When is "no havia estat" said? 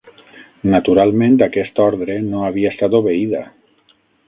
2.31-2.99